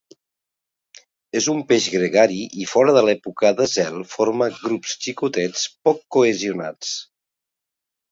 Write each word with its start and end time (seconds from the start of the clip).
És 1.39 1.47
un 1.51 1.59
peix 1.71 1.89
gregari 1.95 2.39
i 2.63 2.65
fora 2.71 2.95
de 2.95 3.03
l'època 3.07 3.51
de 3.59 3.67
zel 3.73 3.99
forma 4.13 4.47
grups 4.55 4.95
xicotets 5.05 5.67
poc 5.89 6.01
cohesionats. 6.17 6.95